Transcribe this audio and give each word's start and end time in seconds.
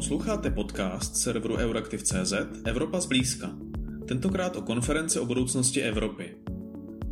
Posloucháte 0.00 0.50
podcast 0.50 1.16
serveru 1.16 1.56
Euraktiv.cz 1.56 2.32
Evropa 2.64 3.00
zblízka. 3.00 3.50
Tentokrát 4.08 4.56
o 4.56 4.62
konferenci 4.62 5.18
o 5.18 5.26
budoucnosti 5.26 5.82
Evropy. 5.82 6.36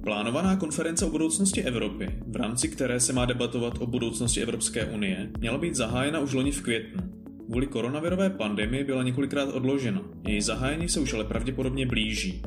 Plánovaná 0.04 0.56
konference 0.56 1.04
o 1.04 1.10
budoucnosti 1.10 1.62
Evropy, 1.62 2.08
v 2.26 2.36
rámci 2.36 2.68
které 2.68 3.00
se 3.00 3.12
má 3.12 3.24
debatovat 3.24 3.74
o 3.78 3.86
budoucnosti 3.86 4.42
Evropské 4.42 4.84
unie, 4.84 5.30
měla 5.38 5.58
být 5.58 5.74
zahájena 5.74 6.20
už 6.20 6.32
loni 6.32 6.52
v 6.52 6.62
květnu. 6.62 7.02
Kvůli 7.46 7.66
koronavirové 7.66 8.30
pandemii 8.30 8.84
byla 8.84 9.02
několikrát 9.02 9.48
odložena. 9.48 10.02
Její 10.28 10.40
zahájení 10.40 10.88
se 10.88 11.00
už 11.00 11.14
ale 11.14 11.24
pravděpodobně 11.24 11.86
blíží. 11.86 12.42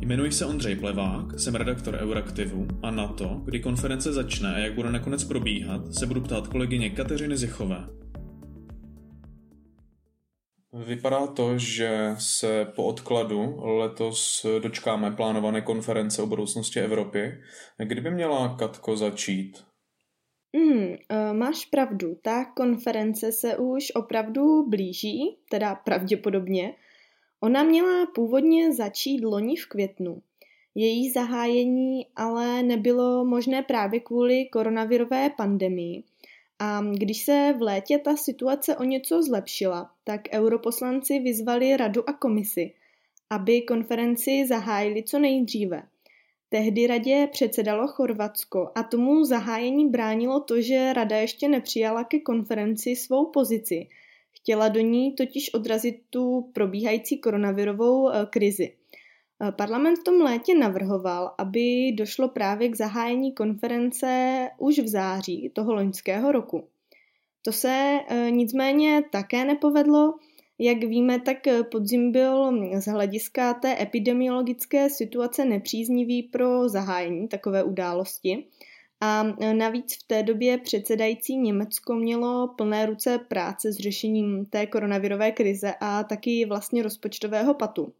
Jmenuji 0.00 0.32
se 0.32 0.46
Ondřej 0.46 0.76
Plevák, 0.76 1.40
jsem 1.40 1.54
redaktor 1.54 1.94
Euraktivu 1.94 2.66
a 2.82 2.90
na 2.90 3.06
to, 3.06 3.42
kdy 3.44 3.60
konference 3.60 4.12
začne 4.12 4.54
a 4.54 4.58
jak 4.58 4.74
bude 4.74 4.92
nakonec 4.92 5.24
probíhat, 5.24 5.94
se 5.94 6.06
budu 6.06 6.20
ptát 6.20 6.48
kolegyně 6.48 6.90
Kateřiny 6.90 7.36
Zichové. 7.36 7.84
Vypadá 10.84 11.26
to, 11.26 11.58
že 11.58 12.14
se 12.18 12.72
po 12.76 12.84
odkladu 12.84 13.56
letos 13.62 14.46
dočkáme 14.62 15.10
plánované 15.10 15.60
konference 15.60 16.22
o 16.22 16.26
budoucnosti 16.26 16.80
Evropy. 16.80 17.32
Kdyby 17.78 18.10
měla 18.10 18.56
Katko 18.58 18.96
začít? 18.96 19.64
Mm, 20.56 20.96
máš 21.32 21.66
pravdu, 21.66 22.18
ta 22.22 22.44
konference 22.44 23.32
se 23.32 23.56
už 23.56 23.92
opravdu 23.94 24.68
blíží, 24.68 25.36
teda 25.50 25.74
pravděpodobně. 25.74 26.74
Ona 27.40 27.62
měla 27.62 28.06
původně 28.14 28.72
začít 28.72 29.24
loni 29.24 29.56
v 29.56 29.66
květnu. 29.66 30.22
Její 30.74 31.10
zahájení 31.10 32.06
ale 32.16 32.62
nebylo 32.62 33.24
možné 33.24 33.62
právě 33.62 34.00
kvůli 34.00 34.44
koronavirové 34.52 35.30
pandemii. 35.30 36.02
A 36.58 36.80
když 36.92 37.24
se 37.24 37.54
v 37.58 37.62
létě 37.62 37.98
ta 37.98 38.16
situace 38.16 38.76
o 38.76 38.84
něco 38.84 39.22
zlepšila, 39.22 39.90
tak 40.04 40.20
europoslanci 40.32 41.18
vyzvali 41.18 41.76
radu 41.76 42.08
a 42.08 42.12
komisi, 42.12 42.74
aby 43.30 43.62
konferenci 43.62 44.46
zahájili 44.46 45.02
co 45.02 45.18
nejdříve. 45.18 45.82
Tehdy 46.48 46.86
radě 46.86 47.28
předsedalo 47.32 47.88
Chorvatsko 47.88 48.70
a 48.74 48.82
tomu 48.82 49.24
zahájení 49.24 49.88
bránilo 49.88 50.40
to, 50.40 50.60
že 50.60 50.92
rada 50.92 51.16
ještě 51.16 51.48
nepřijala 51.48 52.04
ke 52.04 52.20
konferenci 52.20 52.96
svou 52.96 53.26
pozici. 53.26 53.88
Chtěla 54.32 54.68
do 54.68 54.80
ní 54.80 55.12
totiž 55.12 55.54
odrazit 55.54 56.02
tu 56.10 56.50
probíhající 56.52 57.18
koronavirovou 57.18 58.10
eh, 58.10 58.26
krizi. 58.30 58.72
Eh, 59.42 59.52
parlament 59.52 59.98
v 59.98 60.04
tom 60.04 60.20
létě 60.20 60.54
navrhoval, 60.54 61.34
aby 61.38 61.92
došlo 61.92 62.28
právě 62.28 62.68
k 62.68 62.76
zahájení 62.76 63.32
konference 63.32 64.48
už 64.58 64.78
v 64.78 64.88
září 64.88 65.50
toho 65.54 65.74
loňského 65.74 66.32
roku. 66.32 66.68
To 67.42 67.52
se 67.52 68.00
eh, 68.08 68.30
nicméně 68.30 69.02
také 69.12 69.44
nepovedlo. 69.44 70.14
Jak 70.58 70.78
víme, 70.78 71.20
tak 71.20 71.46
eh, 71.46 71.62
podzim 71.62 72.12
byl 72.12 72.52
z 72.80 72.86
hlediska 72.86 73.54
té 73.54 73.82
epidemiologické 73.82 74.90
situace 74.90 75.44
nepříznivý 75.44 76.22
pro 76.22 76.68
zahájení 76.68 77.28
takové 77.28 77.64
události. 77.64 78.46
A 79.00 79.22
navíc 79.52 79.96
v 79.96 80.06
té 80.06 80.22
době 80.22 80.58
předsedající 80.58 81.36
Německo 81.36 81.94
mělo 81.94 82.48
plné 82.56 82.86
ruce 82.86 83.18
práce 83.18 83.72
s 83.72 83.76
řešením 83.76 84.46
té 84.46 84.66
koronavirové 84.66 85.32
krize 85.32 85.74
a 85.80 86.04
taky 86.04 86.44
vlastně 86.44 86.82
rozpočtového 86.82 87.54
patu. 87.54 87.92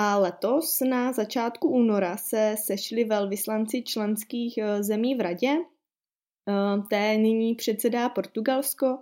A 0.00 0.16
letos 0.18 0.80
na 0.80 1.12
začátku 1.12 1.68
února 1.68 2.16
se 2.16 2.54
sešli 2.58 3.04
velvyslanci 3.04 3.82
členských 3.82 4.58
eh, 4.58 4.82
zemí 4.82 5.14
v 5.14 5.20
radě, 5.20 5.56
eh, 5.58 6.82
té 6.90 7.16
nyní 7.16 7.54
předsedá 7.54 8.08
Portugalsko, 8.08 8.98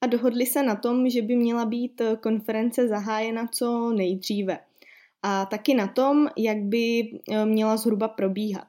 a 0.00 0.06
dohodli 0.06 0.46
se 0.46 0.62
na 0.62 0.76
tom, 0.76 1.08
že 1.08 1.22
by 1.22 1.36
měla 1.36 1.64
být 1.64 2.00
eh, 2.00 2.16
konference 2.16 2.88
zahájena 2.88 3.46
co 3.46 3.92
nejdříve. 3.92 4.58
A 5.22 5.46
taky 5.46 5.74
na 5.74 5.86
tom, 5.86 6.28
jak 6.36 6.58
by 6.58 7.10
měla 7.44 7.76
zhruba 7.76 8.08
probíhat. 8.08 8.66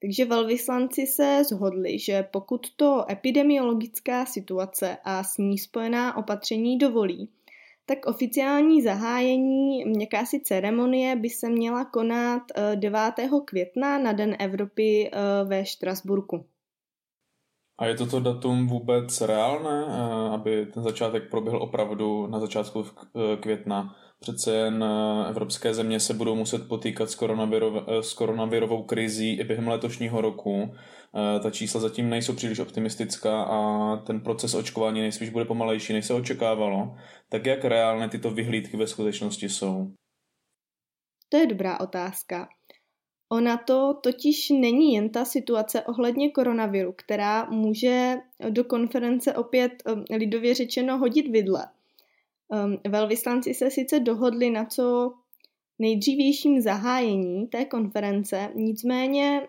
Takže 0.00 0.24
velvyslanci 0.24 1.06
se 1.06 1.42
zhodli, 1.48 1.98
že 1.98 2.22
pokud 2.22 2.66
to 2.76 3.04
epidemiologická 3.10 4.26
situace 4.26 4.96
a 5.04 5.24
s 5.24 5.38
ní 5.38 5.58
spojená 5.58 6.16
opatření 6.16 6.78
dovolí, 6.78 7.28
tak 7.88 8.06
oficiální 8.06 8.82
zahájení 8.82 10.00
jakási 10.00 10.40
ceremonie 10.40 11.16
by 11.16 11.30
se 11.30 11.48
měla 11.48 11.84
konat 11.84 12.42
9. 12.74 13.00
Eh, 13.18 13.28
května 13.44 13.98
na 13.98 14.12
Den 14.12 14.36
Evropy 14.38 15.10
eh, 15.12 15.44
ve 15.44 15.64
Štrasburku. 15.64 16.44
A 17.78 17.86
je 17.86 17.94
toto 17.94 18.20
datum 18.20 18.66
vůbec 18.66 19.20
reálné, 19.20 19.84
eh, 19.88 20.34
aby 20.34 20.66
ten 20.66 20.82
začátek 20.82 21.30
proběhl 21.30 21.62
opravdu 21.62 22.26
na 22.26 22.40
začátku 22.40 22.84
května? 23.40 23.96
Přece 24.20 24.54
jen 24.54 24.84
evropské 25.28 25.74
země 25.74 26.00
se 26.00 26.14
budou 26.14 26.34
muset 26.34 26.68
potýkat 26.68 27.10
s, 27.10 27.14
koronavirov, 27.14 27.74
s 28.00 28.12
koronavirovou 28.12 28.82
krizí 28.82 29.38
i 29.38 29.44
během 29.44 29.68
letošního 29.68 30.20
roku. 30.20 30.74
Ta 31.42 31.50
čísla 31.50 31.80
zatím 31.80 32.10
nejsou 32.10 32.34
příliš 32.34 32.58
optimistická 32.58 33.42
a 33.42 33.96
ten 33.96 34.20
proces 34.20 34.54
očkování 34.54 35.00
nejspíš 35.00 35.30
bude 35.30 35.44
pomalejší, 35.44 35.92
než 35.92 36.06
se 36.06 36.14
očekávalo. 36.14 36.96
Tak 37.28 37.46
jak 37.46 37.64
reálné 37.64 38.08
tyto 38.08 38.30
vyhlídky 38.30 38.76
ve 38.76 38.86
skutečnosti 38.86 39.48
jsou? 39.48 39.92
To 41.28 41.36
je 41.36 41.46
dobrá 41.46 41.80
otázka. 41.80 42.48
Ona 43.28 43.56
to 43.56 43.94
totiž 44.02 44.50
není 44.50 44.94
jen 44.94 45.08
ta 45.08 45.24
situace 45.24 45.82
ohledně 45.82 46.30
koronaviru, 46.30 46.92
která 46.96 47.44
může 47.50 48.16
do 48.50 48.64
konference 48.64 49.34
opět 49.34 49.72
lidově 50.10 50.54
řečeno 50.54 50.98
hodit 50.98 51.28
vidle. 51.28 51.66
Velvyslanci 52.88 53.54
se 53.54 53.70
sice 53.70 54.00
dohodli 54.00 54.50
na 54.50 54.64
co 54.64 55.12
nejdřívějším 55.78 56.60
zahájení 56.60 57.46
té 57.46 57.64
konference, 57.64 58.52
nicméně 58.54 59.48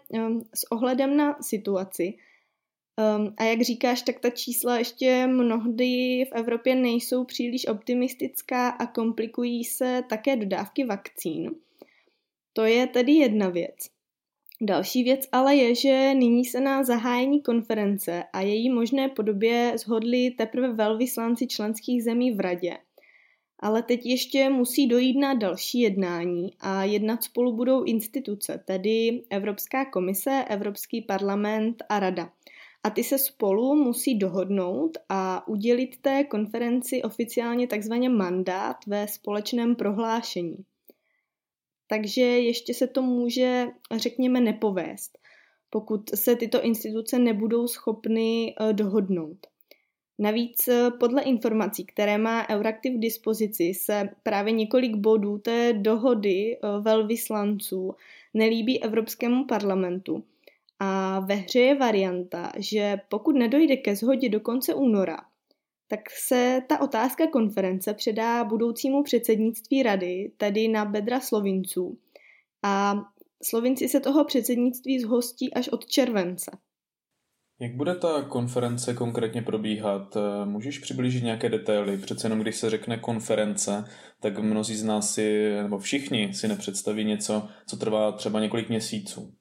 s 0.53 0.71
ohledem 0.71 1.17
na 1.17 1.37
situaci 1.41 2.13
Um, 3.17 3.33
a 3.37 3.43
jak 3.43 3.61
říkáš, 3.61 4.01
tak 4.01 4.19
ta 4.19 4.29
čísla 4.29 4.77
ještě 4.77 5.27
mnohdy 5.27 6.25
v 6.25 6.31
Evropě 6.31 6.75
nejsou 6.75 7.23
příliš 7.23 7.67
optimistická 7.67 8.69
a 8.69 8.85
komplikují 8.85 9.63
se 9.63 10.03
také 10.09 10.35
dodávky 10.35 10.85
vakcín. 10.85 11.55
To 12.59 12.65
je 12.65 12.87
tedy 12.87 13.11
jedna 13.11 13.49
věc. 13.49 13.75
Další 14.61 15.03
věc 15.03 15.27
ale 15.31 15.55
je, 15.55 15.75
že 15.75 16.13
nyní 16.13 16.45
se 16.45 16.59
na 16.59 16.83
zahájení 16.83 17.41
konference 17.41 18.23
a 18.33 18.41
její 18.41 18.69
možné 18.69 19.09
podobě 19.09 19.73
zhodli 19.77 20.31
teprve 20.31 20.73
velvyslanci 20.73 21.47
členských 21.47 22.03
zemí 22.03 22.31
v 22.31 22.39
radě. 22.39 22.77
Ale 23.59 23.83
teď 23.83 24.05
ještě 24.05 24.49
musí 24.49 24.87
dojít 24.87 25.19
na 25.19 25.33
další 25.33 25.79
jednání 25.79 26.49
a 26.59 26.83
jednat 26.83 27.23
spolu 27.23 27.55
budou 27.55 27.83
instituce, 27.83 28.63
tedy 28.67 29.23
Evropská 29.29 29.85
komise, 29.85 30.45
Evropský 30.49 31.01
parlament 31.01 31.83
a 31.89 31.99
Rada 31.99 32.29
a 32.83 32.89
ty 32.89 33.03
se 33.03 33.17
spolu 33.17 33.75
musí 33.75 34.17
dohodnout 34.17 34.97
a 35.09 35.47
udělit 35.47 35.97
té 36.01 36.23
konferenci 36.23 37.01
oficiálně 37.03 37.67
takzvaně 37.67 38.09
mandát 38.09 38.77
ve 38.87 39.07
společném 39.07 39.75
prohlášení. 39.75 40.65
Takže 41.91 42.21
ještě 42.21 42.73
se 42.73 42.87
to 42.87 43.01
může, 43.01 43.67
řekněme, 43.95 44.41
nepovést, 44.41 45.17
pokud 45.69 46.09
se 46.15 46.35
tyto 46.35 46.61
instituce 46.61 47.19
nebudou 47.19 47.67
schopny 47.67 48.55
eh, 48.59 48.73
dohodnout. 48.73 49.37
Navíc 50.19 50.67
eh, 50.67 50.91
podle 50.99 51.21
informací, 51.21 51.85
které 51.85 52.17
má 52.17 52.49
Euraktiv 52.49 52.93
v 52.93 52.99
dispozici, 52.99 53.73
se 53.73 54.09
právě 54.23 54.51
několik 54.51 54.95
bodů 54.95 55.37
té 55.37 55.73
dohody 55.73 56.57
eh, 56.57 56.81
velvyslanců 56.81 57.95
nelíbí 58.33 58.83
Evropskému 58.83 59.45
parlamentu 59.45 60.23
a 60.79 61.19
ve 61.19 61.35
hře 61.35 61.59
je 61.59 61.75
varianta, 61.75 62.51
že 62.57 62.97
pokud 63.09 63.35
nedojde 63.35 63.77
ke 63.77 63.95
shodě 63.95 64.29
do 64.29 64.39
konce 64.39 64.73
února, 64.73 65.17
tak 65.89 65.99
se 66.27 66.61
ta 66.69 66.81
otázka 66.81 67.27
konference 67.27 67.93
předá 67.93 68.43
budoucímu 68.43 69.03
předsednictví 69.03 69.83
rady, 69.83 70.31
tedy 70.37 70.67
na 70.67 70.85
bedra 70.85 71.19
Slovinců. 71.19 71.97
A 72.63 72.95
Slovinci 73.43 73.89
se 73.89 73.99
toho 73.99 74.25
předsednictví 74.25 74.99
zhostí 74.99 75.53
až 75.53 75.67
od 75.69 75.85
července. 75.85 76.51
Jak 77.61 77.75
bude 77.75 77.95
ta 77.95 78.21
konference 78.21 78.93
konkrétně 78.93 79.41
probíhat? 79.41 80.17
Můžeš 80.45 80.79
přiblížit 80.79 81.23
nějaké 81.23 81.49
detaily? 81.49 81.97
Přece 81.97 82.25
jenom 82.25 82.39
když 82.39 82.55
se 82.55 82.69
řekne 82.69 82.97
konference, 82.97 83.83
tak 84.19 84.39
mnozí 84.39 84.75
z 84.75 84.83
nás 84.83 85.13
si, 85.13 85.49
nebo 85.61 85.79
všichni 85.79 86.33
si 86.33 86.47
nepředstaví 86.47 87.03
něco, 87.03 87.47
co 87.67 87.77
trvá 87.77 88.11
třeba 88.11 88.39
několik 88.39 88.69
měsíců. 88.69 89.33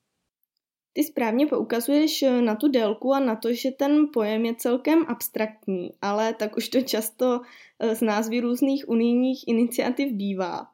Ty 0.98 1.04
správně 1.04 1.46
poukazuješ 1.46 2.22
eh, 2.22 2.42
na 2.42 2.54
tu 2.54 2.68
délku 2.68 3.14
a 3.14 3.20
na 3.20 3.36
to, 3.36 3.54
že 3.54 3.70
ten 3.70 4.06
pojem 4.12 4.44
je 4.44 4.54
celkem 4.54 5.04
abstraktní, 5.08 5.90
ale 6.02 6.34
tak 6.34 6.56
už 6.56 6.68
to 6.68 6.80
často 6.80 7.40
eh, 7.78 7.94
z 7.94 8.00
názvy 8.00 8.40
různých 8.40 8.88
unijních 8.88 9.48
iniciativ 9.48 10.12
bývá. 10.12 10.66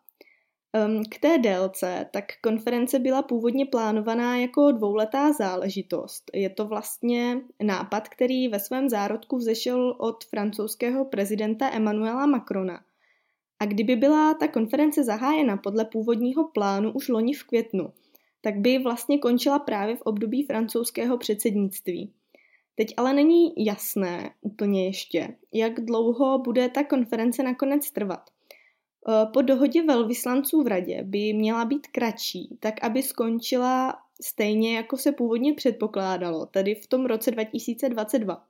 K 1.10 1.18
té 1.18 1.38
délce, 1.38 2.06
tak 2.12 2.24
konference 2.42 2.98
byla 2.98 3.22
původně 3.22 3.66
plánovaná 3.66 4.36
jako 4.36 4.72
dvouletá 4.72 5.32
záležitost. 5.32 6.30
Je 6.34 6.50
to 6.50 6.64
vlastně 6.64 7.40
nápad, 7.62 8.08
který 8.08 8.48
ve 8.48 8.60
svém 8.60 8.88
zárodku 8.88 9.36
vzešel 9.36 9.96
od 9.98 10.24
francouzského 10.24 11.04
prezidenta 11.04 11.70
Emmanuela 11.70 12.26
Macrona. 12.26 12.80
A 13.60 13.64
kdyby 13.64 13.96
byla 13.96 14.34
ta 14.34 14.48
konference 14.48 15.04
zahájena 15.04 15.56
podle 15.56 15.84
původního 15.84 16.48
plánu 16.48 16.92
už 16.92 17.08
loni 17.08 17.34
v 17.34 17.44
květnu, 17.44 17.92
tak 18.44 18.58
by 18.58 18.78
vlastně 18.78 19.18
končila 19.18 19.58
právě 19.58 19.96
v 19.96 20.02
období 20.02 20.42
francouzského 20.42 21.18
předsednictví. 21.18 22.12
Teď 22.74 22.94
ale 22.96 23.12
není 23.14 23.64
jasné 23.66 24.30
úplně 24.40 24.86
ještě, 24.86 25.36
jak 25.52 25.80
dlouho 25.80 26.38
bude 26.38 26.68
ta 26.68 26.84
konference 26.84 27.42
nakonec 27.42 27.90
trvat. 27.90 28.30
Eh, 29.08 29.26
po 29.32 29.42
dohodě 29.42 29.82
velvyslanců 29.82 30.62
v 30.62 30.66
radě 30.66 31.02
by 31.02 31.32
měla 31.32 31.64
být 31.64 31.86
kratší, 31.86 32.56
tak 32.60 32.84
aby 32.84 33.02
skončila 33.02 33.96
stejně, 34.22 34.76
jako 34.76 34.96
se 34.96 35.12
původně 35.12 35.54
předpokládalo, 35.54 36.46
tedy 36.46 36.74
v 36.74 36.86
tom 36.86 37.06
roce 37.06 37.30
2022. 37.30 38.44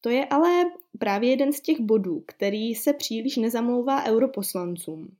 To 0.00 0.08
je 0.08 0.26
ale 0.26 0.64
právě 0.98 1.30
jeden 1.30 1.52
z 1.52 1.60
těch 1.60 1.80
bodů, 1.80 2.24
který 2.26 2.74
se 2.74 2.92
příliš 2.92 3.36
nezamlouvá 3.36 4.04
europoslancům. 4.04 5.16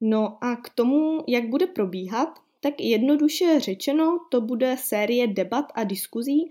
No 0.00 0.44
a 0.44 0.56
k 0.56 0.68
tomu, 0.68 1.24
jak 1.28 1.48
bude 1.48 1.66
probíhat, 1.66 2.38
tak 2.62 2.80
jednoduše 2.80 3.60
řečeno, 3.60 4.18
to 4.30 4.40
bude 4.40 4.76
série 4.76 5.26
debat 5.26 5.64
a 5.74 5.84
diskuzí, 5.84 6.50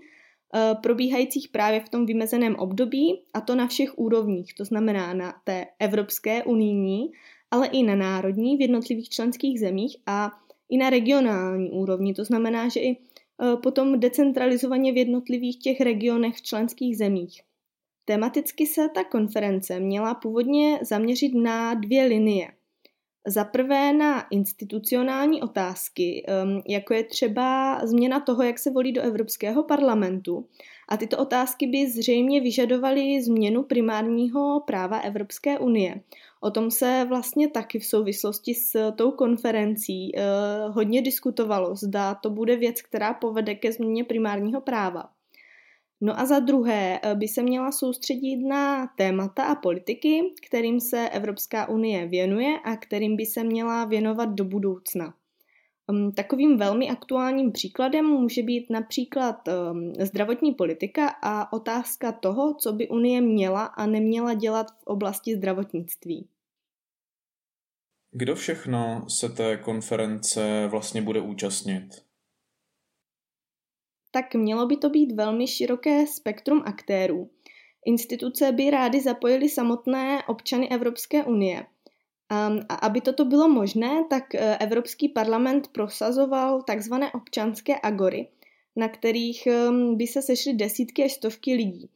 eh, 0.54 0.74
probíhajících 0.82 1.48
právě 1.48 1.80
v 1.80 1.88
tom 1.88 2.06
vymezeném 2.06 2.56
období, 2.56 3.22
a 3.34 3.40
to 3.40 3.54
na 3.54 3.66
všech 3.66 3.98
úrovních, 3.98 4.54
to 4.54 4.64
znamená 4.64 5.14
na 5.14 5.34
té 5.44 5.66
evropské 5.78 6.44
unijní, 6.44 7.12
ale 7.50 7.66
i 7.66 7.82
na 7.82 7.94
národní 7.94 8.56
v 8.56 8.60
jednotlivých 8.60 9.08
členských 9.08 9.60
zemích 9.60 9.96
a 10.06 10.30
i 10.68 10.76
na 10.76 10.90
regionální 10.90 11.70
úrovni. 11.70 12.14
To 12.14 12.24
znamená, 12.24 12.68
že 12.68 12.80
i 12.80 12.96
eh, 12.96 13.56
potom 13.62 14.00
decentralizovaně 14.00 14.92
v 14.92 14.96
jednotlivých 14.96 15.58
těch 15.58 15.80
regionech 15.80 16.36
v 16.36 16.42
členských 16.42 16.98
zemích. 16.98 17.40
Tematicky 18.04 18.66
se 18.66 18.88
ta 18.94 19.04
konference 19.04 19.80
měla 19.80 20.14
původně 20.14 20.78
zaměřit 20.82 21.34
na 21.34 21.74
dvě 21.74 22.04
linie– 22.04 22.48
za 23.26 23.44
prvé 23.44 23.92
na 23.92 24.20
institucionální 24.30 25.42
otázky, 25.42 26.26
um, 26.44 26.62
jako 26.68 26.94
je 26.94 27.04
třeba 27.04 27.80
změna 27.86 28.20
toho, 28.20 28.42
jak 28.42 28.58
se 28.58 28.70
volí 28.70 28.92
do 28.92 29.02
Evropského 29.02 29.62
parlamentu. 29.62 30.46
A 30.88 30.96
tyto 30.96 31.18
otázky 31.18 31.66
by 31.66 31.90
zřejmě 31.90 32.40
vyžadovaly 32.40 33.22
změnu 33.22 33.62
primárního 33.62 34.62
práva 34.66 34.98
Evropské 34.98 35.58
unie. 35.58 36.00
O 36.40 36.50
tom 36.50 36.70
se 36.70 37.06
vlastně 37.08 37.48
taky 37.48 37.78
v 37.78 37.86
souvislosti 37.86 38.54
s 38.54 38.92
tou 38.92 39.10
konferencí 39.10 40.12
uh, 40.14 40.74
hodně 40.74 41.02
diskutovalo. 41.02 41.76
Zda 41.76 42.14
to 42.14 42.30
bude 42.30 42.56
věc, 42.56 42.82
která 42.82 43.14
povede 43.14 43.54
ke 43.54 43.72
změně 43.72 44.04
primárního 44.04 44.60
práva. 44.60 45.04
No 46.04 46.20
a 46.20 46.26
za 46.26 46.38
druhé 46.38 47.00
eh, 47.02 47.14
by 47.14 47.28
se 47.28 47.42
měla 47.42 47.72
soustředit 47.72 48.36
na 48.36 48.86
témata 48.86 49.44
a 49.44 49.54
politiky, 49.54 50.20
kterým 50.46 50.80
se 50.80 51.08
Evropská 51.08 51.68
unie 51.68 52.06
věnuje 52.06 52.58
a 52.64 52.76
kterým 52.76 53.16
by 53.16 53.26
se 53.26 53.44
měla 53.44 53.84
věnovat 53.84 54.28
do 54.28 54.44
budoucna. 54.44 55.14
Ehm, 55.90 56.12
takovým 56.12 56.58
velmi 56.58 56.90
aktuálním 56.90 57.52
příkladem 57.52 58.04
může 58.04 58.42
být 58.42 58.70
například 58.70 59.48
ehm, 59.48 59.92
zdravotní 60.00 60.54
politika 60.54 61.08
a 61.22 61.52
otázka 61.52 62.12
toho, 62.12 62.54
co 62.54 62.72
by 62.72 62.88
Unie 62.88 63.20
měla 63.20 63.64
a 63.64 63.86
neměla 63.86 64.34
dělat 64.34 64.66
v 64.70 64.86
oblasti 64.86 65.36
zdravotnictví. 65.36 66.28
Kdo 68.10 68.34
všechno 68.34 69.04
se 69.08 69.28
té 69.28 69.56
konference 69.56 70.68
vlastně 70.70 71.02
bude 71.02 71.20
účastnit? 71.20 72.11
Tak 74.12 74.34
mělo 74.34 74.66
by 74.66 74.76
to 74.76 74.90
být 74.90 75.12
velmi 75.12 75.46
široké 75.46 76.06
spektrum 76.06 76.62
aktérů. 76.66 77.30
Instituce 77.86 78.52
by 78.52 78.70
rády 78.70 79.00
zapojily 79.00 79.48
samotné 79.48 80.22
občany 80.26 80.68
Evropské 80.68 81.24
unie. 81.24 81.66
A 82.68 82.74
aby 82.74 83.00
toto 83.00 83.24
bylo 83.24 83.48
možné, 83.48 84.04
tak 84.10 84.34
e, 84.34 84.56
Evropský 84.56 85.08
parlament 85.08 85.68
prosazoval 85.68 86.62
takzvané 86.62 87.12
občanské 87.12 87.74
agory, 87.82 88.28
na 88.76 88.88
kterých 88.88 89.48
by 89.94 90.06
se 90.06 90.22
sešly 90.22 90.52
desítky 90.52 91.04
až 91.04 91.12
stovky 91.12 91.54
lidí. 91.54 91.88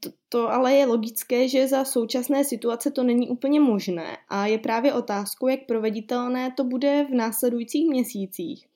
To, 0.00 0.10
to 0.28 0.48
ale 0.48 0.72
je 0.72 0.86
logické, 0.86 1.48
že 1.48 1.68
za 1.68 1.84
současné 1.84 2.44
situace 2.44 2.90
to 2.90 3.02
není 3.02 3.28
úplně 3.28 3.60
možné 3.60 4.16
a 4.28 4.46
je 4.46 4.58
právě 4.58 4.94
otázkou, 4.94 5.48
jak 5.48 5.60
proveditelné 5.66 6.52
to 6.56 6.64
bude 6.64 7.06
v 7.10 7.14
následujících 7.14 7.88
měsících. 7.88 8.66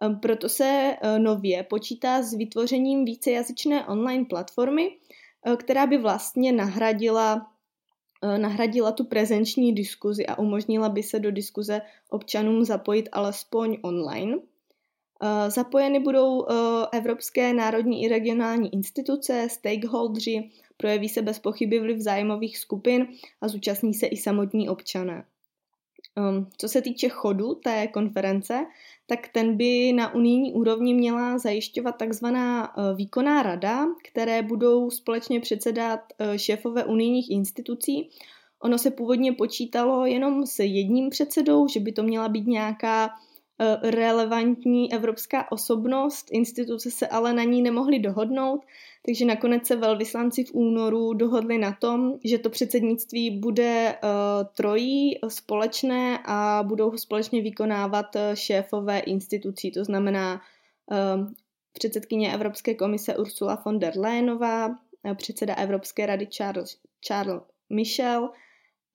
Ehm, 0.00 0.20
proto 0.20 0.48
se 0.48 0.96
eh, 1.02 1.18
nově 1.18 1.62
počítá 1.62 2.22
s 2.22 2.34
vytvořením 2.34 3.04
vícejazyčné 3.04 3.86
online 3.86 4.24
platformy, 4.24 4.90
eh, 5.46 5.56
která 5.56 5.86
by 5.86 5.98
vlastně 5.98 6.52
nahradila, 6.52 7.50
eh, 8.22 8.38
nahradila 8.38 8.92
tu 8.92 9.04
prezenční 9.04 9.74
diskuzi 9.74 10.26
a 10.26 10.38
umožnila 10.38 10.88
by 10.88 11.02
se 11.02 11.18
do 11.18 11.30
diskuze 11.30 11.80
občanům 12.10 12.64
zapojit 12.64 13.08
alespoň 13.12 13.78
online. 13.82 14.36
Zapojeny 15.48 16.00
budou 16.00 16.46
evropské 16.92 17.54
národní 17.54 18.04
i 18.04 18.08
regionální 18.08 18.74
instituce, 18.74 19.48
stakeholdři, 19.50 20.50
projeví 20.76 21.08
se 21.08 21.22
bez 21.22 21.38
pochyby 21.38 21.78
vliv 21.78 21.98
zájmových 21.98 22.58
skupin 22.58 23.08
a 23.40 23.48
zúčastní 23.48 23.94
se 23.94 24.06
i 24.06 24.16
samotní 24.16 24.68
občané. 24.68 25.24
Ehm, 26.16 26.46
co 26.58 26.68
se 26.68 26.82
týče 26.82 27.08
chodu 27.08 27.54
té 27.54 27.86
konference, 27.86 28.66
tak 29.06 29.28
ten 29.28 29.56
by 29.56 29.92
na 29.92 30.14
unijní 30.14 30.52
úrovni 30.52 30.94
měla 30.94 31.38
zajišťovat 31.38 31.96
takzvaná 31.96 32.64
e, 32.64 32.94
výkonná 32.94 33.42
rada, 33.42 33.86
které 34.04 34.42
budou 34.42 34.90
společně 34.90 35.40
předsedat 35.40 36.00
e, 36.18 36.38
šéfové 36.38 36.84
unijních 36.84 37.30
institucí. 37.30 38.10
Ono 38.62 38.78
se 38.78 38.90
původně 38.90 39.32
počítalo 39.32 40.06
jenom 40.06 40.46
s 40.46 40.58
jedním 40.58 41.10
předsedou, 41.10 41.68
že 41.68 41.80
by 41.80 41.92
to 41.92 42.02
měla 42.02 42.28
být 42.28 42.46
nějaká 42.46 43.10
relevantní 43.82 44.92
evropská 44.92 45.52
osobnost, 45.52 46.28
instituce 46.30 46.90
se 46.90 47.06
ale 47.06 47.32
na 47.32 47.44
ní 47.44 47.62
nemohly 47.62 47.98
dohodnout, 47.98 48.64
takže 49.06 49.24
nakonec 49.24 49.66
se 49.66 49.76
velvyslanci 49.76 50.44
v 50.44 50.54
únoru 50.54 51.14
dohodli 51.14 51.58
na 51.58 51.72
tom, 51.72 52.14
že 52.24 52.38
to 52.38 52.50
předsednictví 52.50 53.30
bude 53.30 53.98
uh, 54.02 54.08
trojí 54.56 55.18
společné 55.28 56.18
a 56.24 56.62
budou 56.66 56.90
ho 56.90 56.98
společně 56.98 57.42
vykonávat 57.42 58.16
eh, 58.16 58.36
šéfové 58.36 58.98
institucí, 58.98 59.70
to 59.70 59.84
znamená 59.84 60.40
předsedkyně 61.72 62.34
Evropské 62.34 62.74
komise 62.74 63.16
Ursula 63.16 63.62
von 63.64 63.78
der 63.78 63.98
Leyenová, 63.98 64.68
předseda 65.14 65.54
Evropské 65.54 66.06
rady 66.06 66.26
Charles, 66.26 66.78
Charles 67.06 67.42
Michel 67.70 68.30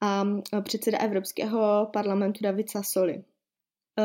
a 0.02 0.24
předseda 0.62 0.98
Evropského 0.98 1.90
parlamentu 1.94 2.40
David 2.44 2.70
Sassoli. 2.70 3.24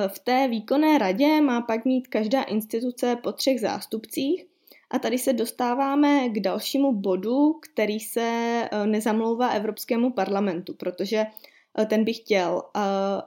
V 0.09 0.18
té 0.18 0.49
výkonné 0.49 0.99
radě 0.99 1.40
má 1.40 1.61
pak 1.61 1.85
mít 1.85 2.09
každá 2.09 2.42
instituce 2.42 3.16
po 3.16 3.33
třech 3.33 3.61
zástupcích 3.61 4.47
a 4.90 4.99
tady 4.99 5.18
se 5.18 5.33
dostáváme 5.33 6.28
k 6.28 6.40
dalšímu 6.40 6.92
bodu, 6.92 7.52
který 7.52 8.00
se 8.00 8.23
eh, 8.73 8.87
nezamlouvá 8.87 9.49
Evropskému 9.49 10.12
parlamentu, 10.12 10.75
protože 10.75 11.26
eh, 11.78 11.87
ten 11.87 12.04
by 12.04 12.12
chtěl, 12.12 12.62
eh, 12.76 12.80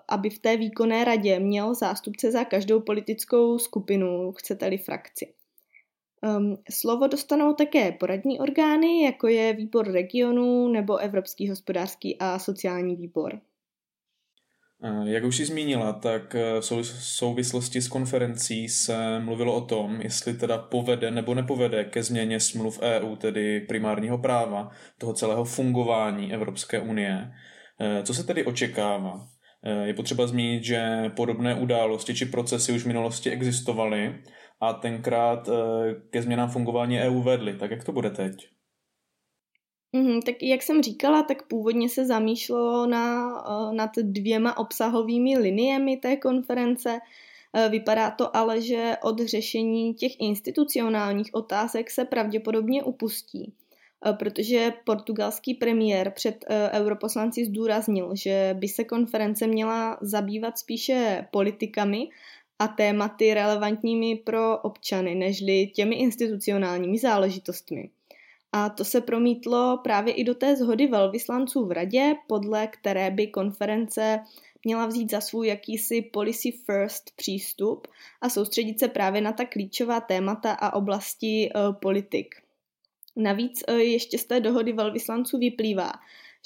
aby 0.09 0.29
v 0.29 0.39
té 0.39 0.57
výkonné 0.57 1.03
radě 1.03 1.39
měl 1.39 1.75
zástupce 1.75 2.31
za 2.31 2.43
každou 2.43 2.79
politickou 2.79 3.59
skupinu, 3.59 4.31
chcete-li 4.31 4.77
frakci. 4.77 5.33
Ehm, 6.23 6.57
slovo 6.71 7.07
dostanou 7.07 7.53
také 7.53 7.91
poradní 7.91 8.39
orgány, 8.39 9.03
jako 9.03 9.27
je 9.27 9.53
výbor 9.53 9.91
regionů 9.91 10.67
nebo 10.67 10.97
Evropský 10.97 11.49
hospodářský 11.49 12.17
a 12.19 12.39
sociální 12.39 12.95
výbor. 12.95 13.41
Jak 15.03 15.23
už 15.23 15.35
jsi 15.37 15.45
zmínila, 15.45 15.93
tak 15.93 16.35
eh, 16.35 16.61
v 16.61 16.65
souvislosti 16.99 17.81
s 17.81 17.87
konferencí 17.87 18.69
se 18.69 19.19
mluvilo 19.19 19.55
o 19.55 19.61
tom, 19.61 20.01
jestli 20.01 20.33
teda 20.33 20.57
povede 20.57 21.11
nebo 21.11 21.35
nepovede 21.35 21.85
ke 21.85 22.03
změně 22.03 22.39
smluv 22.39 22.79
EU, 22.81 23.15
tedy 23.15 23.59
primárního 23.59 24.17
práva, 24.17 24.71
toho 24.97 25.13
celého 25.13 25.45
fungování 25.45 26.33
Evropské 26.33 26.79
unie. 26.79 27.31
Eh, 27.79 28.03
co 28.03 28.13
se 28.13 28.23
tedy 28.23 28.45
očekává? 28.45 29.27
Eh, 29.63 29.87
je 29.87 29.93
potřeba 29.93 30.27
zmínit, 30.27 30.63
že 30.63 31.11
podobné 31.15 31.55
události 31.55 32.15
či 32.15 32.25
procesy 32.25 32.71
už 32.71 32.83
v 32.83 32.87
minulosti 32.87 33.31
existovaly 33.31 34.21
a 34.61 34.73
tenkrát 34.73 35.49
ke 36.09 36.21
změnám 36.21 36.49
fungování 36.49 36.99
EU 36.99 37.21
vedly. 37.21 37.53
Tak 37.53 37.71
jak 37.71 37.83
to 37.83 37.91
bude 37.91 38.09
teď? 38.09 38.49
Mm, 39.93 40.21
tak 40.21 40.43
jak 40.43 40.63
jsem 40.63 40.83
říkala, 40.83 41.23
tak 41.23 41.47
původně 41.47 41.89
se 41.89 42.05
zamýšlelo 42.05 42.87
na, 42.87 43.27
uh, 43.49 43.73
nad 43.73 43.91
dvěma 44.01 44.57
obsahovými 44.57 45.37
liniemi 45.37 45.97
té 45.97 46.17
konference. 46.17 46.99
Uh, 47.53 47.71
vypadá 47.71 48.11
to 48.11 48.37
ale, 48.37 48.61
že 48.61 48.97
od 49.03 49.19
řešení 49.19 49.93
těch 49.93 50.19
institucionálních 50.19 51.29
otázek 51.33 51.91
se 51.91 52.05
pravděpodobně 52.05 52.83
upustí. 52.83 53.53
protože 54.19 54.73
portugalský 54.85 55.53
premiér 55.53 56.11
před 56.15 56.45
europoslanci 56.71 57.45
zdůraznil, 57.45 58.11
že 58.13 58.55
by 58.59 58.67
se 58.67 58.83
konference 58.83 59.47
měla 59.47 59.97
zabývat 60.01 60.57
spíše 60.57 61.27
politikami 61.31 62.09
a 62.59 62.67
tématy 62.67 63.33
relevantními 63.33 64.15
pro 64.15 64.57
občany, 64.57 65.15
nežli 65.15 65.67
těmi 65.67 65.95
institucionálními 65.95 66.97
záležitostmi. 66.97 67.89
A 68.53 68.69
to 68.69 68.85
se 68.85 69.01
promítlo 69.01 69.79
právě 69.83 70.13
i 70.13 70.23
do 70.23 70.35
té 70.35 70.55
zhody 70.55 70.87
velvyslanců 70.87 71.65
v 71.65 71.71
radě, 71.71 72.13
podle 72.27 72.67
které 72.67 73.11
by 73.11 73.27
konference 73.27 74.19
měla 74.65 74.85
vzít 74.85 75.11
za 75.11 75.21
svůj 75.21 75.47
jakýsi 75.47 76.01
policy 76.01 76.51
first 76.51 77.11
přístup 77.15 77.87
a 78.21 78.29
soustředit 78.29 78.79
se 78.79 78.87
právě 78.87 79.21
na 79.21 79.31
ta 79.31 79.45
klíčová 79.45 80.01
témata 80.01 80.51
a 80.53 80.73
oblasti 80.73 81.49
uh, 81.55 81.75
politik. 81.75 82.35
Navíc 83.15 83.63
uh, 83.69 83.75
ještě 83.75 84.17
z 84.17 84.25
té 84.25 84.39
dohody 84.39 84.73
velvyslanců 84.73 85.37
vyplývá, 85.37 85.91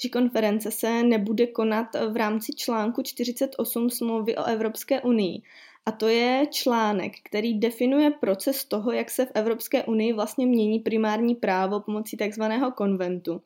že 0.02 0.08
konference 0.08 0.70
se 0.70 1.02
nebude 1.02 1.46
konat 1.46 1.86
v 2.10 2.16
rámci 2.16 2.52
článku 2.52 3.02
48 3.02 3.90
smlouvy 3.90 4.36
o 4.36 4.44
Evropské 4.44 5.00
unii, 5.00 5.42
a 5.86 5.92
to 5.92 6.08
je 6.08 6.46
článek, 6.50 7.12
který 7.24 7.58
definuje 7.58 8.10
proces 8.10 8.64
toho, 8.64 8.92
jak 8.92 9.10
se 9.10 9.26
v 9.26 9.30
Evropské 9.34 9.84
unii 9.84 10.12
vlastně 10.12 10.46
mění 10.46 10.78
primární 10.78 11.34
právo 11.34 11.80
pomocí 11.80 12.16
takzvaného 12.16 12.72
konventu. 12.72 13.42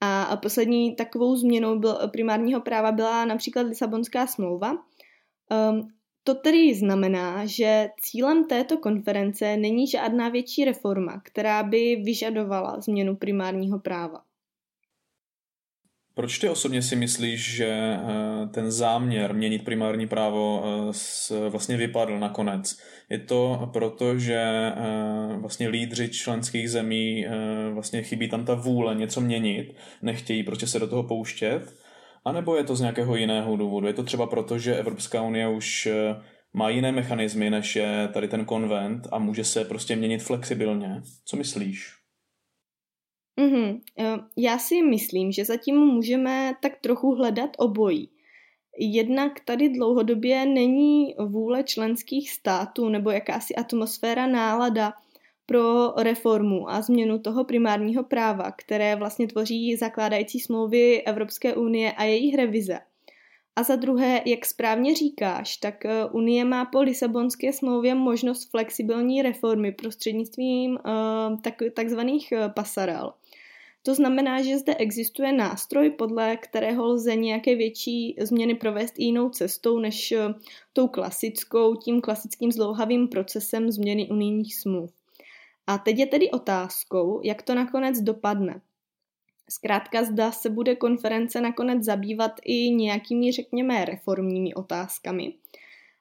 A 0.00 0.36
poslední 0.36 0.96
takovou 0.96 1.36
změnou 1.36 1.80
primárního 2.10 2.60
práva 2.60 2.92
byla 2.92 3.24
například 3.24 3.62
Lisabonská 3.66 4.26
smlouva. 4.26 4.72
Um, 4.72 5.88
to 6.24 6.34
tedy 6.34 6.74
znamená, 6.74 7.46
že 7.46 7.90
cílem 8.00 8.44
této 8.44 8.78
konference 8.78 9.56
není 9.56 9.86
žádná 9.86 10.28
větší 10.28 10.64
reforma, 10.64 11.20
která 11.24 11.62
by 11.62 11.96
vyžadovala 12.04 12.80
změnu 12.80 13.16
primárního 13.16 13.78
práva. 13.78 14.25
Proč 16.16 16.38
ty 16.38 16.48
osobně 16.48 16.82
si 16.82 16.96
myslíš, 16.96 17.54
že 17.54 17.66
eh, 17.66 18.46
ten 18.46 18.70
záměr 18.70 19.34
měnit 19.34 19.64
primární 19.64 20.08
právo 20.08 20.64
eh, 20.64 21.48
vlastně 21.48 21.76
vypadl 21.76 22.18
nakonec? 22.18 22.78
Je 23.10 23.18
to 23.18 23.70
proto, 23.72 24.18
že 24.18 24.34
eh, 24.34 25.36
vlastně 25.40 25.68
lídři 25.68 26.08
členských 26.08 26.70
zemí 26.70 27.26
vlastně 27.72 28.02
chybí 28.02 28.28
tam 28.28 28.44
ta 28.44 28.54
vůle 28.54 28.94
něco 28.94 29.20
měnit, 29.20 29.74
nechtějí 30.02 30.42
prostě 30.42 30.66
se 30.66 30.78
do 30.78 30.88
toho 30.88 31.02
pouštět? 31.02 31.74
A 32.24 32.32
nebo 32.32 32.56
je 32.56 32.64
to 32.64 32.76
z 32.76 32.80
nějakého 32.80 33.16
jiného 33.16 33.56
důvodu? 33.56 33.86
Je 33.86 33.92
to 33.92 34.02
třeba 34.02 34.26
proto, 34.26 34.58
že 34.58 34.76
Evropská 34.76 35.22
unie 35.22 35.48
už 35.48 35.88
má 36.52 36.68
jiné 36.68 36.92
mechanismy, 36.92 37.50
než 37.50 37.76
je 37.76 38.08
tady 38.12 38.28
ten 38.28 38.44
konvent 38.44 39.08
a 39.12 39.18
může 39.18 39.44
se 39.44 39.64
prostě 39.64 39.96
měnit 39.96 40.22
flexibilně? 40.22 41.02
Co 41.24 41.36
myslíš? 41.36 42.05
Mm-hmm. 43.38 43.80
Já 44.36 44.58
si 44.58 44.82
myslím, 44.82 45.32
že 45.32 45.44
zatím 45.44 45.76
můžeme 45.76 46.54
tak 46.62 46.72
trochu 46.80 47.14
hledat 47.14 47.50
obojí. 47.58 48.10
Jednak 48.78 49.40
tady 49.44 49.68
dlouhodobě 49.68 50.46
není 50.46 51.14
vůle 51.26 51.62
členských 51.64 52.30
států 52.30 52.88
nebo 52.88 53.10
jakási 53.10 53.54
atmosféra 53.54 54.26
nálada 54.26 54.92
pro 55.46 55.92
reformu 55.96 56.70
a 56.70 56.82
změnu 56.82 57.18
toho 57.18 57.44
primárního 57.44 58.04
práva, 58.04 58.50
které 58.50 58.96
vlastně 58.96 59.26
tvoří 59.26 59.76
zakládající 59.76 60.40
smlouvy 60.40 61.02
Evropské 61.02 61.54
unie 61.54 61.92
a 61.92 62.04
jejich 62.04 62.34
revize. 62.34 62.78
A 63.58 63.62
za 63.62 63.76
druhé, 63.76 64.22
jak 64.26 64.46
správně 64.46 64.94
říkáš, 64.94 65.56
tak 65.56 65.84
eh, 65.84 66.04
Unie 66.04 66.44
má 66.44 66.64
po 66.64 66.80
Lisabonské 66.80 67.52
smlouvě 67.52 67.94
možnost 67.94 68.50
flexibilní 68.50 69.22
reformy 69.22 69.72
prostřednictvím 69.72 70.70
uh, 70.70 71.40
tak, 71.40 71.54
takzvaných 71.74 72.32
pasarel. 72.54 73.12
To 73.86 73.94
znamená, 73.94 74.42
že 74.42 74.58
zde 74.58 74.74
existuje 74.74 75.32
nástroj, 75.32 75.90
podle 75.90 76.36
kterého 76.36 76.86
lze 76.86 77.16
nějaké 77.16 77.54
větší 77.54 78.16
změny 78.20 78.54
provést 78.54 78.94
i 78.98 79.04
jinou 79.04 79.28
cestou 79.30 79.78
než 79.78 80.12
eh, 80.12 80.34
tou 80.72 80.88
klasickou, 80.88 81.74
tím 81.74 82.00
klasickým 82.00 82.52
zlouhavým 82.52 83.08
procesem 83.08 83.70
změny 83.70 84.08
unijních 84.10 84.56
smluv. 84.56 84.92
A 85.66 85.78
teď 85.78 85.98
je 85.98 86.06
tedy 86.06 86.30
otázkou, 86.30 87.20
jak 87.24 87.42
to 87.42 87.54
nakonec 87.54 88.00
dopadne. 88.00 88.60
Zkrátka 89.50 90.04
zda 90.04 90.32
se 90.32 90.50
bude 90.50 90.76
konference 90.76 91.40
nakonec 91.40 91.84
zabývat 91.84 92.32
i 92.44 92.70
nějakými, 92.70 93.32
řekněme, 93.32 93.84
reformními 93.84 94.54
otázkami. 94.54 95.32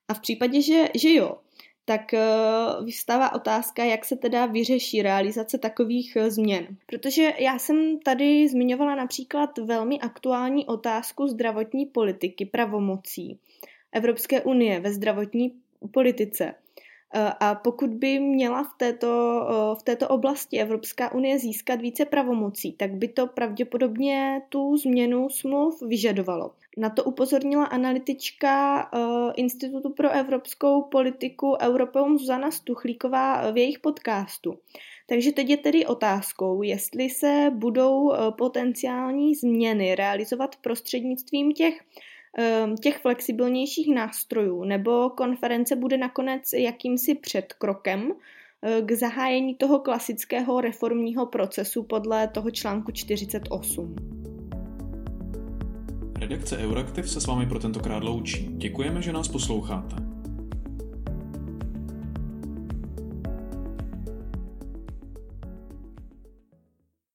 A 0.08 0.14
v 0.14 0.20
případě, 0.20 0.62
že, 0.62 0.86
že 0.96 1.14
jo, 1.14 1.38
tak 1.86 2.14
eh, 2.14 2.20
vystává 2.84 3.34
otázka, 3.34 3.84
jak 3.84 4.06
se 4.06 4.16
teda 4.16 4.46
vyřeší 4.46 5.02
realizace 5.02 5.58
takových 5.58 6.16
eh, 6.16 6.32
změn. 6.32 6.68
Protože 6.86 7.34
já 7.40 7.60
jsem 7.60 8.00
tady 8.00 8.48
zmiňovala 8.50 8.96
například 8.96 9.58
velmi 9.58 10.00
aktuální 10.00 10.66
otázku 10.66 11.28
zdravotní 11.28 11.86
politiky, 11.86 12.46
pravomocí 12.46 13.40
Evropské 13.92 14.42
unie 14.42 14.80
ve 14.80 14.94
zdravotní 14.94 15.54
politice. 15.92 16.54
Eh, 17.14 17.34
a 17.40 17.56
pokud 17.56 17.90
by 17.90 18.20
měla 18.20 18.64
v 18.64 18.78
této, 18.78 19.42
v 19.80 19.84
této 19.84 20.08
oblasti 20.08 20.60
Evropská 20.60 21.14
unie 21.14 21.40
získat 21.40 21.82
více 21.82 22.06
pravomocí, 22.06 22.74
tak 22.74 22.92
by 22.94 23.08
to 23.08 23.28
pravděpodobně 23.28 24.42
tu 24.50 24.78
změnu 24.78 25.30
smluv 25.30 25.82
vyžadovalo. 25.82 26.52
Na 26.78 26.90
to 26.90 27.04
upozornila 27.04 27.66
analytička 27.66 28.84
uh, 28.94 29.32
Institutu 29.36 29.90
pro 29.90 30.10
evropskou 30.10 30.82
politiku 30.82 31.58
Europeum 31.62 32.18
Zuzana 32.18 32.52
Stuchlíková 32.52 33.52
v 33.52 33.58
jejich 33.58 33.80
podcastu. 33.80 34.60
Takže 35.08 35.32
teď 35.32 35.50
je 35.50 35.58
tedy 35.58 35.86
otázkou, 35.86 36.62
jestli 36.62 37.10
se 37.10 37.52
budou 37.54 38.02
uh, 38.02 38.18
potenciální 38.38 39.36
změny 39.36 39.96
realizovat 39.96 40.56
prostřednictvím 40.56 41.52
těch 41.54 41.74
uh, 42.38 42.76
těch 42.76 42.98
flexibilnějších 42.98 43.96
nástrojů, 43.96 44.64
nebo 44.64 45.10
konference 45.10 45.76
bude 45.76 45.98
nakonec 45.98 46.54
jakýmsi 46.54 47.16
předkrokem 47.16 48.12
k 48.82 48.92
zahájení 48.92 49.56
toho 49.56 49.80
klasického 49.80 50.62
reformního 50.62 51.26
procesu 51.26 51.84
podle 51.84 52.28
toho 52.28 52.52
článku 52.52 52.92
48. 52.92 54.25
Redakce 56.20 56.58
Euraktiv 56.58 57.10
se 57.10 57.22
s 57.22 57.28
vámi 57.28 57.46
pro 57.46 57.60
tentokrát 57.60 58.04
loučí. 58.04 58.48
Děkujeme, 58.58 59.02
že 59.02 59.14
nás 59.14 59.28
posloucháte. 59.28 60.15